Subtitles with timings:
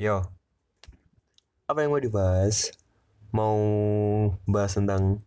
[0.00, 0.24] Yo,
[1.68, 2.72] apa yang mau dibahas?
[3.36, 3.60] Mau
[4.48, 5.20] bahas tentang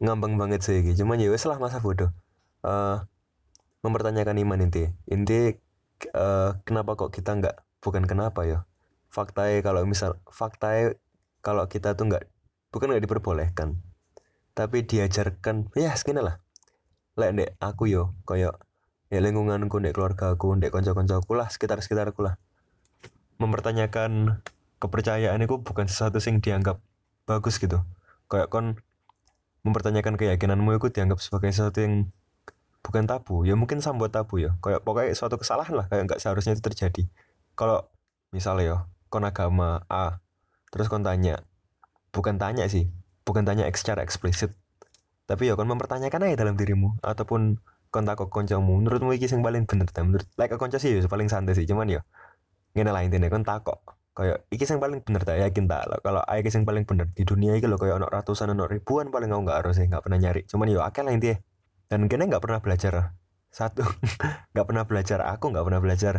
[0.00, 1.04] ngambang banget sih, gitu.
[1.04, 2.08] cuman ya wes lah masa bodoh.
[2.64, 2.96] Eh,
[3.84, 4.88] mempertanyakan iman inti.
[5.04, 5.52] Inti
[6.00, 7.60] eh, kenapa kok kita nggak?
[7.84, 8.64] Bukan kenapa ya.
[9.12, 10.96] Faktanya kalau misal faktanya
[11.44, 12.24] kalau kita tuh nggak
[12.72, 13.76] bukan nggak diperbolehkan,
[14.56, 16.40] tapi diajarkan ya segini lah.
[17.20, 18.56] Lek ndek aku yo koyo
[19.12, 22.40] ya lingkunganku ndek keluargaku ndek konco-koncoku lah sekitar sekitarku lah
[23.42, 24.42] mempertanyakan
[24.78, 26.82] kepercayaan itu bukan sesuatu yang dianggap
[27.26, 27.82] bagus gitu.
[28.26, 28.66] Kayak kon
[29.62, 32.10] mempertanyakan keyakinanmu itu dianggap sebagai sesuatu yang
[32.82, 33.46] bukan tabu.
[33.46, 34.58] Ya mungkin sambuat tabu ya.
[34.58, 37.02] Kayak pokoknya suatu kesalahan lah kayak nggak seharusnya itu terjadi.
[37.54, 37.86] Kalau
[38.34, 38.76] misalnya ya
[39.12, 40.18] kon agama A
[40.72, 41.44] terus kon tanya
[42.10, 42.88] bukan tanya sih
[43.22, 44.50] bukan tanya secara eksplisit.
[45.30, 47.62] Tapi ya kon mempertanyakan aja dalam dirimu ataupun
[47.94, 48.82] kon takut koncomu.
[48.82, 51.68] Menurutmu iki yang paling bener menurut like konco sih ya paling santai sih.
[51.68, 52.02] Cuman ya
[52.72, 53.80] ngene lah intinya kon takok.
[54.12, 57.24] Kayak iki yang paling bener tak yakin tak lo kalau iki yang paling bener di
[57.24, 60.44] dunia iki lo kayak ono ratusan ono ribuan paling nggak harus nggak pernah nyari.
[60.44, 61.36] Cuman ya akeh lah intinya.
[61.88, 63.16] Dan kene nggak pernah belajar.
[63.48, 63.84] Satu
[64.52, 65.24] nggak pernah belajar.
[65.32, 66.14] Aku nggak pernah belajar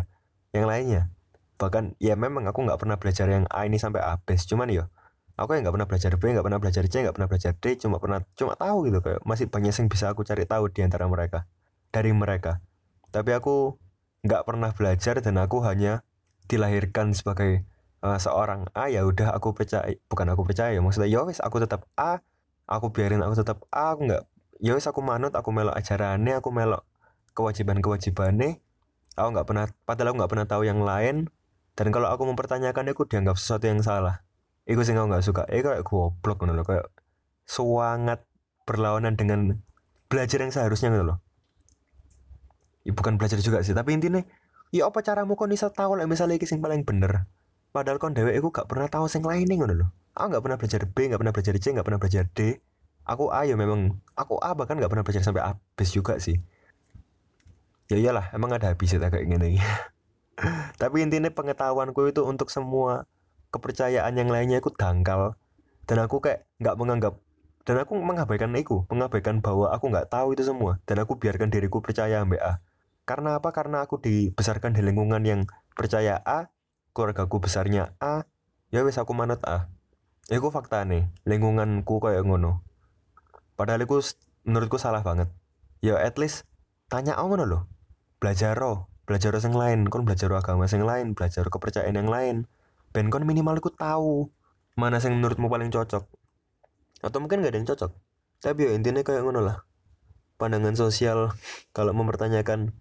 [0.54, 1.14] yang lainnya.
[1.62, 4.50] Bahkan ya memang aku nggak pernah belajar yang A ini sampai habis.
[4.50, 4.90] Cuman ya
[5.38, 7.98] aku yang nggak pernah belajar B nggak pernah belajar C nggak pernah belajar D cuma
[7.98, 11.50] pernah cuma tahu gitu kayak masih banyak yang bisa aku cari tahu di antara mereka
[11.94, 12.62] dari mereka.
[13.14, 13.78] Tapi aku
[14.26, 16.02] nggak pernah belajar dan aku hanya
[16.50, 17.64] dilahirkan sebagai
[18.04, 22.20] uh, seorang A ya udah aku percaya bukan aku percaya maksudnya ya aku tetap A
[22.68, 24.24] aku biarin aku tetap A aku nggak
[24.64, 26.84] ya aku manut aku melok ajarannya aku melok
[27.34, 28.60] kewajiban kewajibannya
[29.18, 31.30] aku nggak pernah padahal aku nggak pernah tahu yang lain.
[31.74, 34.22] Dan kalau aku mempertanyakan aku dianggap sesuatu yang salah.
[34.70, 35.42] Itu sih aku nggak suka.
[35.50, 36.86] Eh kayak goblok gitu loh kayak
[37.50, 38.22] sangat
[38.64, 39.60] berlawanan dengan
[40.08, 41.18] belajar yang seharusnya gitu loh
[42.88, 44.24] ya, bukan belajar juga sih tapi intinya
[44.74, 47.30] ya apa caramu kok bisa tahu lah misalnya ini yang paling bener?
[47.70, 50.82] Padahal kon dewe aku gak pernah tahu sing lainnya ngono loh aku gak pernah belajar
[50.86, 52.40] B gak pernah belajar C gak pernah belajar D.
[53.04, 56.40] Aku A ya memang aku A bahkan gak pernah belajar sampai habis juga sih.
[57.92, 59.60] Ya iyalah emang ada habisnya kayak gini.
[60.82, 63.06] Tapi intinya pengetahuanku itu untuk semua
[63.52, 65.36] kepercayaan yang lainnya aku dangkal.
[65.84, 67.14] Dan aku kayak nggak menganggap
[67.64, 70.80] dan aku mengabaikan itu mengabaikan bahwa aku nggak tahu itu semua.
[70.88, 72.64] Dan aku biarkan diriku percaya mbak A
[73.04, 73.52] karena apa?
[73.52, 75.44] Karena aku dibesarkan di lingkungan yang
[75.76, 76.54] percaya A
[76.96, 78.24] keluargaku besarnya A.
[78.72, 79.68] Ya wes aku manut A.
[80.32, 82.64] Aku fakta nih lingkunganku kayak ngono.
[83.60, 84.00] Padahal itu
[84.48, 85.28] menurutku salah banget.
[85.84, 86.48] Ya at least
[86.88, 87.68] tanya om loh
[88.24, 89.80] belajar roh belajar yang lain.
[89.92, 92.48] Kon belajar agama yang lain belajar kepercayaan yang lain.
[92.96, 94.32] Ben kon minimal aku tahu
[94.80, 96.08] mana yang menurutmu paling cocok.
[97.04, 97.92] Atau mungkin gak ada yang cocok.
[98.40, 99.68] Tapi ya intinya kayak ngono lah.
[100.40, 101.36] Pandangan sosial
[101.76, 102.72] kalau mempertanyakan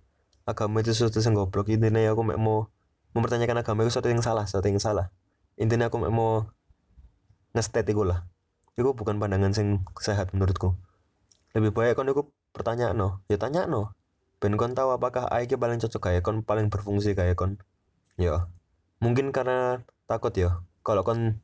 [0.42, 1.70] agama itu sesuatu yang goblok.
[1.70, 2.70] Intinya ya aku mau
[3.14, 5.06] mempertanyakan agama itu sesuatu yang salah sesuatu yang salah.
[5.60, 6.48] Intinya aku mau
[7.54, 8.26] ngestet itu lah.
[8.74, 10.74] Itu bukan pandangan yang sehat menurutku.
[11.52, 13.96] Lebih baik kan aku pertanyaan no ya tanya no
[14.40, 17.60] ben kon tahu apakah AI paling cocok kayak kon paling berfungsi kayak kon.
[18.18, 18.48] Ya.
[18.98, 20.64] Mungkin karena takut ya.
[20.82, 21.38] Kalau kon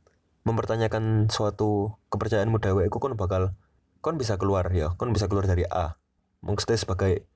[0.48, 3.54] mempertanyakan suatu kepercayaanmu dewe kon bakal
[4.00, 4.96] kon bisa keluar ya.
[4.96, 6.00] Kon bisa keluar dari A.
[6.40, 7.28] Maksudnya sebagai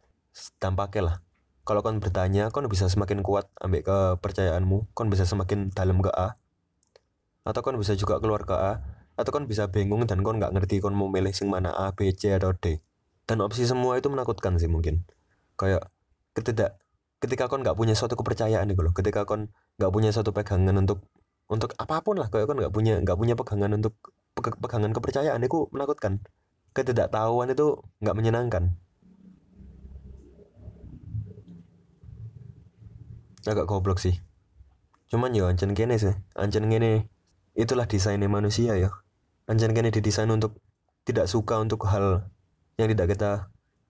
[0.58, 1.16] dampaknya lah
[1.62, 4.90] kalau kon bertanya kon bisa semakin kuat ambil kepercayaanmu.
[4.98, 6.34] Kon bisa semakin dalam ke A.
[7.46, 8.82] Atau kon bisa juga keluar ke A.
[9.14, 12.10] Atau kon bisa bingung dan kon nggak ngerti kon mau milih sing mana A B
[12.10, 12.82] C atau D.
[13.30, 15.06] Dan opsi semua itu menakutkan sih mungkin.
[15.54, 15.86] Kayak
[16.34, 16.82] ketidak
[17.22, 21.06] ketika kon nggak punya suatu kepercayaan nih loh ketika kon nggak punya suatu pegangan untuk
[21.46, 23.94] untuk apa pun lah kayak kon nggak punya nggak punya pegangan untuk
[24.34, 26.18] pegangan kepercayaan itu menakutkan.
[26.74, 28.74] Ketidaktahuan itu nggak menyenangkan
[33.48, 34.18] agak goblok sih
[35.12, 37.08] cuman ya ancen kene sih ancen kene
[37.52, 38.90] itulah desainnya manusia ya
[39.50, 40.58] ancen kene didesain untuk
[41.02, 42.30] tidak suka untuk hal
[42.80, 43.32] yang tidak kita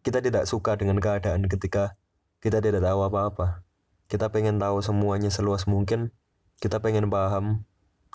[0.02, 1.94] kita tidak suka dengan keadaan ketika
[2.42, 3.62] kita tidak tahu apa-apa.
[4.10, 6.10] Kita pengen tahu semuanya seluas mungkin.
[6.58, 7.62] Kita pengen paham.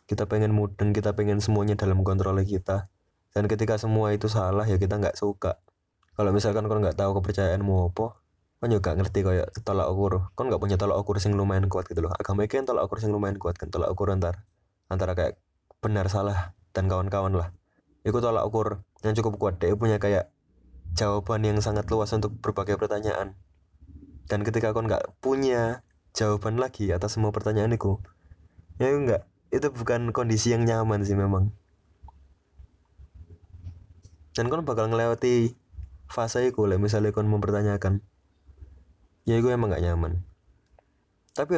[0.03, 0.91] Kita pengen mudeng.
[0.91, 2.91] Kita pengen semuanya dalam kontrol kita.
[3.31, 5.63] Dan ketika semua itu salah ya kita nggak suka.
[6.19, 8.19] Kalau misalkan kau nggak tahu kepercayaanmu apa,
[8.57, 10.33] kan juga ngerti kayak tolak ukur.
[10.33, 12.11] Kau nggak punya tolak ukur yang lumayan kuat gitu loh.
[12.13, 14.43] Agama kan tolak ukur yang lumayan kuat kan tolak ukur antar
[14.89, 15.37] antara kayak
[15.83, 17.49] benar salah dan kawan-kawan lah.
[18.01, 19.53] Itu tolak ukur yang cukup kuat.
[19.61, 20.33] Dia punya kayak
[20.97, 23.37] jawaban yang sangat luas untuk berbagai pertanyaan.
[24.27, 25.85] Dan ketika kau nggak punya
[26.17, 28.01] jawaban lagi atas semua pertanyaan itu,
[28.81, 29.23] ya enggak,
[29.53, 31.53] itu bukan kondisi yang nyaman sih memang.
[34.35, 35.55] Dan kau bakal ngelewati
[36.11, 38.03] fase itu misalnya kau mempertanyakan,
[39.27, 40.23] ya itu emang nggak nyaman.
[41.35, 41.53] Tapi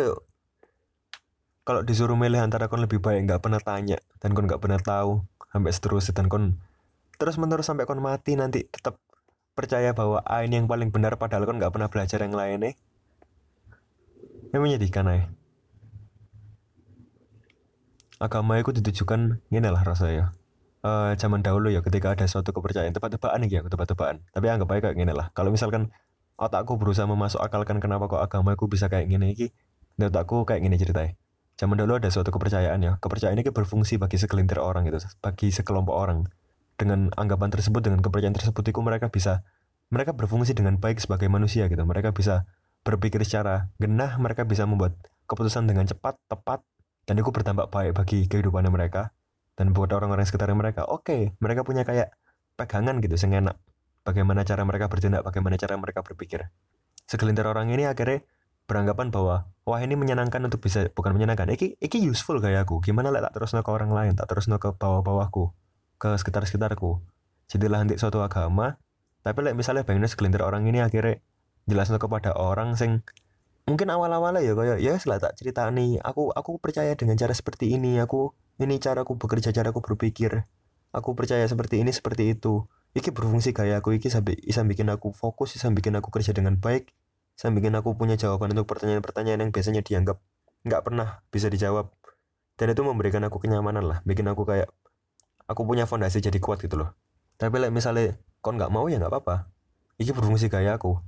[1.69, 5.21] kalau disuruh milih antara kon lebih baik nggak pernah tanya dan kon nggak pernah tahu
[5.53, 6.57] sampai seterusnya dan kon
[7.21, 8.97] terus menerus sampai kon mati nanti tetap
[9.53, 12.75] percaya bahwa A ini yang paling benar padahal kon nggak pernah belajar yang lain eh
[14.49, 15.23] yang menyedihkan eh
[18.17, 20.33] agama itu ditujukan ini lah rasanya
[20.83, 24.23] uh, zaman dahulu ya ketika ada suatu kepercayaan tebak-tebakan nih ya tebak-tebakan.
[24.31, 25.31] Tapi anggap aja kayak gini lah.
[25.35, 25.91] Kalau misalkan
[26.39, 29.47] otakku berusaha memasuk akalkan kenapa kok agamaku bisa kayak gini iki?
[29.99, 31.19] Otakku kayak gini ceritanya.
[31.59, 32.95] Zaman dulu ada suatu kepercayaan ya.
[33.03, 36.23] Kepercayaan ini berfungsi bagi segelintir orang gitu bagi sekelompok orang.
[36.79, 39.43] Dengan anggapan tersebut dengan kepercayaan tersebut itu mereka bisa
[39.91, 41.83] mereka berfungsi dengan baik sebagai manusia gitu.
[41.83, 42.47] Mereka bisa
[42.87, 44.95] berpikir secara genah mereka bisa membuat
[45.27, 46.63] keputusan dengan cepat tepat
[47.03, 49.11] dan itu berdampak baik bagi kehidupan mereka
[49.59, 50.87] dan buat orang-orang sekitar mereka.
[50.87, 52.15] Oke okay, mereka punya kayak
[52.55, 53.59] pegangan gitu sengenak
[54.03, 56.51] bagaimana cara mereka bertindak bagaimana cara mereka berpikir.
[57.09, 58.23] Segelintir orang ini akhirnya
[58.69, 63.09] beranggapan bahwa wah ini menyenangkan untuk bisa bukan menyenangkan iki iki useful kayak aku gimana
[63.09, 65.49] lah tak terus ke orang lain tak terus ke bawah-bawahku
[65.97, 67.01] ke sekitar-sekitarku?
[67.49, 68.77] Jadilah nanti suatu agama
[69.25, 71.19] tapi like, misalnya pengen segelintir orang ini akhirnya
[71.67, 73.03] jelasnya kepada orang sing
[73.69, 77.73] mungkin awal-awalnya ya kayak ya setelah tak cerita nih aku aku percaya dengan cara seperti
[77.73, 78.01] ini.
[78.01, 80.45] Aku ini cara aku bekerja cara aku berpikir.
[80.89, 82.65] Aku percaya seperti ini seperti itu
[82.97, 86.57] iki berfungsi kayak aku iki sampai bisa bikin aku fokus bisa bikin aku kerja dengan
[86.57, 86.89] baik
[87.39, 90.19] saya bikin aku punya jawaban untuk pertanyaan-pertanyaan yang biasanya dianggap
[90.67, 91.87] nggak pernah bisa dijawab.
[92.59, 94.67] Dan itu memberikan aku kenyamanan lah bikin aku kayak
[95.47, 96.99] aku punya fondasi jadi kuat gitu loh.
[97.39, 99.47] Tapi like, misalnya kon nggak mau ya nggak apa-apa.
[100.03, 100.99] Iki berfungsi kayak aku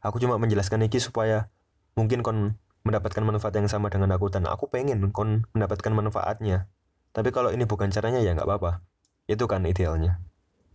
[0.00, 1.52] aku cuma menjelaskan iki supaya
[2.00, 2.56] mungkin kon
[2.88, 6.72] mendapatkan manfaat yang sama dengan aku dan aku pengen kon mendapatkan manfaatnya.
[7.12, 8.80] Tapi kalau ini bukan caranya ya nggak apa-apa.
[9.28, 10.24] Itu kan idealnya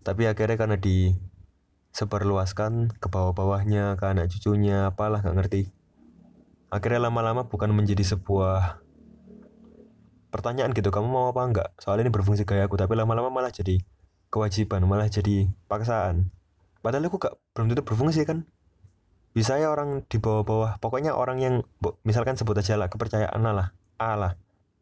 [0.09, 1.13] tapi akhirnya karena di
[1.93, 5.61] seperluaskan ke bawah-bawahnya ke anak cucunya apalah nggak ngerti.
[6.73, 8.81] Akhirnya lama-lama bukan menjadi sebuah
[10.33, 11.69] pertanyaan gitu kamu mau apa enggak?
[11.77, 13.77] Soal ini berfungsi kayak aku tapi lama-lama malah jadi
[14.33, 16.33] kewajiban malah jadi paksaan.
[16.81, 18.49] Padahal aku gak belum tentu berfungsi kan?
[19.37, 21.55] Bisa ya orang di bawah-bawah pokoknya orang yang
[22.01, 23.77] misalkan sebut aja lah kepercayaan lah.
[24.01, 24.33] A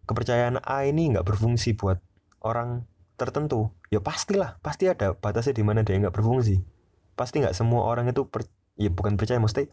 [0.08, 2.00] kepercayaan A ini nggak berfungsi buat
[2.40, 6.62] orang tertentu ya pastilah pasti ada batasnya di mana dia nggak berfungsi.
[7.18, 8.46] Pasti nggak semua orang itu per,
[8.78, 9.68] ya bukan percaya mesti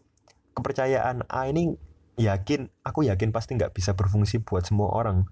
[0.57, 1.77] kepercayaan A ini
[2.17, 5.29] yakin aku yakin pasti nggak bisa berfungsi buat semua orang.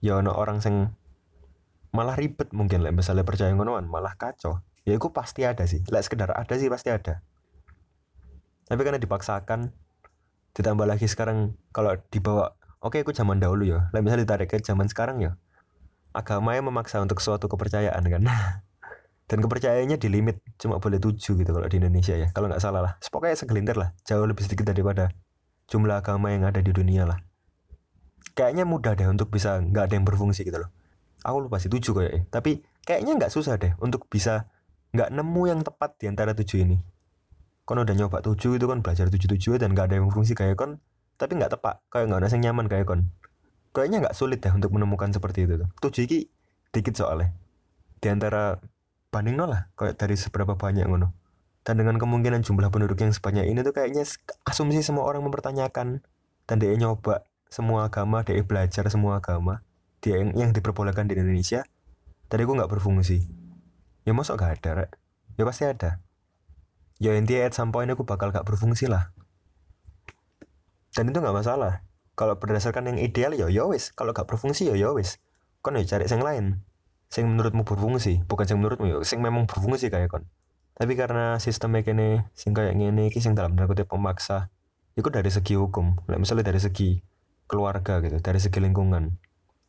[0.00, 0.88] Ya ono orang sing
[1.92, 4.64] malah ribet mungkin lah misalnya percaya ngonoan malah kacau.
[4.88, 7.20] Ya itu pasti ada sih lah sekedar ada sih pasti ada.
[8.68, 9.68] Tapi karena dipaksakan
[10.56, 14.58] ditambah lagi sekarang kalau dibawa oke okay, aku zaman dahulu ya lah misalnya ditarik ke
[14.58, 15.32] zaman sekarang ya
[16.18, 18.22] agama yang memaksa untuk suatu kepercayaan kan?
[19.28, 22.80] Dan kepercayaannya di limit cuma boleh tujuh gitu kalau di Indonesia ya kalau nggak salah
[22.80, 22.92] lah.
[23.12, 25.12] Pokoknya segelintir lah jauh lebih sedikit daripada
[25.68, 27.20] jumlah agama yang ada di dunia lah.
[28.32, 30.72] Kayaknya mudah deh untuk bisa nggak ada yang berfungsi gitu loh.
[31.28, 34.48] Aku lupa sih tujuh kayaknya tapi kayaknya nggak susah deh untuk bisa
[34.96, 36.80] nggak nemu yang tepat di antara tujuh ini.
[37.68, 40.56] Kon udah nyoba tujuh itu kan belajar tujuh tujuh dan nggak ada yang berfungsi kayak
[40.56, 40.80] kon
[41.20, 41.84] tapi nggak tepat.
[41.92, 43.12] Kayak nggak ada yang nyaman kayak kon
[43.72, 45.68] kayaknya nggak sulit deh untuk menemukan seperti itu tuh.
[45.88, 46.18] Tujuh ini
[46.72, 47.32] dikit soalnya.
[47.98, 48.58] Di antara
[49.08, 51.12] banding lah kayak dari seberapa banyak ngono.
[51.64, 54.08] Dan dengan kemungkinan jumlah penduduk yang sebanyak ini tuh kayaknya
[54.48, 56.00] asumsi semua orang mempertanyakan.
[56.48, 59.64] Dan dia nyoba semua agama dia belajar semua agama
[60.04, 61.64] dia yang, yang diperbolehkan di Indonesia
[62.28, 63.24] tadi gue nggak berfungsi.
[64.04, 64.90] Ya masuk gak ada rek.
[65.36, 66.00] Ya pasti ada.
[66.96, 69.12] Ya intinya at some point aku bakal gak berfungsi lah.
[70.96, 71.84] Dan itu nggak masalah
[72.18, 73.94] kalau berdasarkan yang ideal ya ya wis.
[73.94, 75.22] Kalau gak berfungsi ya ya wis.
[75.62, 76.44] Kan ya cari yang lain.
[77.06, 80.26] Sing menurutmu berfungsi bukan sing menurutmu ya sing memang berfungsi kayak kon.
[80.74, 84.50] Tapi karena sistemnya kene sing kayak gini sing dalam tanda kutip pemaksa
[84.98, 85.94] itu dari segi hukum.
[86.18, 86.98] Misalnya dari segi
[87.46, 89.14] keluarga gitu dari segi lingkungan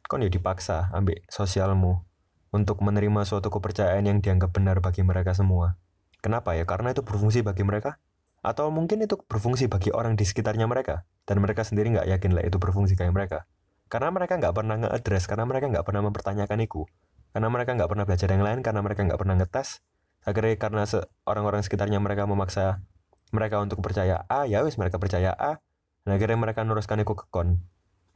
[0.10, 2.02] kon ya dipaksa ambil sosialmu
[2.50, 5.78] untuk menerima suatu kepercayaan yang dianggap benar bagi mereka semua.
[6.20, 6.66] Kenapa ya?
[6.66, 8.02] Karena itu berfungsi bagi mereka?
[8.42, 12.42] Atau mungkin itu berfungsi bagi orang di sekitarnya mereka dan mereka sendiri nggak yakin lah
[12.42, 13.46] itu berfungsi kayak mereka.
[13.86, 16.90] Karena mereka nggak pernah nge-address karena mereka nggak pernah mempertanyakan itu.
[17.30, 19.86] Karena mereka nggak pernah belajar yang lain karena mereka nggak pernah ngetes.
[20.26, 20.84] Akhirnya karena
[21.30, 22.82] orang-orang sekitarnya mereka memaksa
[23.30, 25.62] mereka untuk percaya A ya wis mereka percaya A.
[26.02, 27.62] Dan akhirnya mereka nuruskan itu ke kon.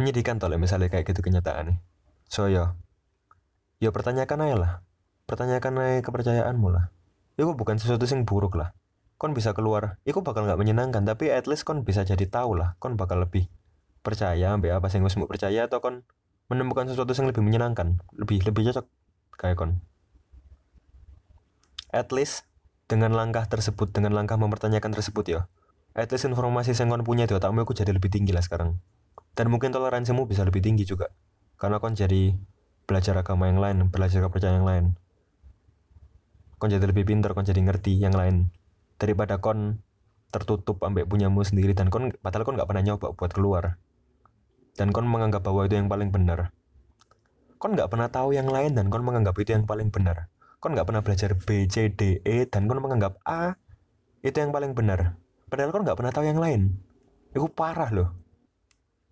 [0.01, 1.77] Menyedihkan toh misalnya kayak gitu kenyataan nih
[2.25, 2.73] so yo.
[3.77, 4.73] Yo pertanyakan aja lah.
[5.29, 6.89] Pertanyakan aja kepercayaanmu lah.
[7.37, 8.73] Itu bukan sesuatu yang buruk lah
[9.23, 10.03] kon bisa keluar.
[10.03, 13.47] Itu bakal nggak menyenangkan tapi at least kon bisa jadi tahu lah kon bakal lebih
[14.03, 16.03] percaya ambil apa sih yang percaya atau kon
[16.51, 18.03] menemukan sesuatu yang lebih menyenangkan.
[18.19, 18.83] Lebih lebih cocok
[19.39, 19.79] kayak kon.
[21.95, 22.43] At least
[22.91, 25.41] dengan langkah tersebut dengan langkah mempertanyakan tersebut ya.
[25.95, 28.83] At least informasi yang kon punya di otakmu aku jadi lebih tinggi lah sekarang.
[29.39, 31.07] Dan mungkin toleransimu bisa lebih tinggi juga
[31.55, 32.35] karena kon jadi
[32.83, 34.85] belajar agama yang lain belajar kepercayaan yang lain.
[36.59, 38.51] Kon jadi lebih pintar kon jadi ngerti yang lain
[39.03, 39.83] daripada kon
[40.31, 43.75] tertutup ambek punyamu sendiri dan kon padahal kon nggak pernah nyoba buat keluar.
[44.73, 46.55] Dan kon menganggap bahwa itu yang paling benar.
[47.59, 50.31] Kon nggak pernah tahu yang lain dan kon menganggap itu yang paling benar.
[50.57, 53.59] Kon nggak pernah belajar B C D E dan kon menganggap A
[54.23, 55.19] itu yang paling benar.
[55.51, 56.73] Padahal kon nggak pernah tahu yang lain.
[57.35, 58.09] Itu parah loh.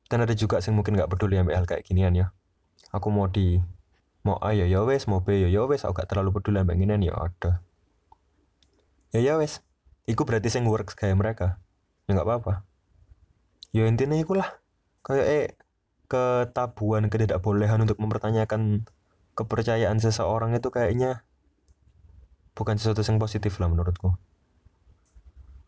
[0.10, 2.34] Dan ada juga yang mungkin nggak peduli ambil hal kayak ginian ya.
[2.90, 3.62] Aku mau di
[4.26, 6.76] mau A ya ya wes mau B ya ya wes aku gak terlalu peduli ambil
[6.76, 7.62] ginian ya ada.
[9.14, 9.34] Ya ya
[10.10, 11.48] Iku berarti saya work kayak mereka.
[12.10, 12.54] Ya nggak apa-apa.
[13.72, 14.60] Ya intinya ikulah.
[15.06, 15.46] Kayak eh
[16.12, 18.84] ketabuhan ketidakbolehan untuk mempertanyakan
[19.32, 21.24] kepercayaan seseorang itu kayaknya
[22.52, 24.20] bukan sesuatu yang positif lah menurutku